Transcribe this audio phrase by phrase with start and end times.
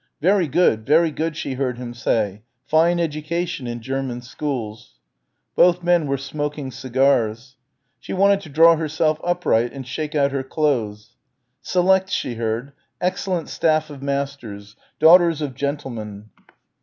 [0.19, 4.95] "Very good, very good," she heard him say, "fine education in German schools."
[5.55, 7.55] Both men were smoking cigars.
[7.99, 11.17] She wanted to draw herself upright and shake out her clothes.
[11.61, 14.75] "Select," she heard, "excellent staff of masters...
[14.97, 16.31] daughters of gentlemen."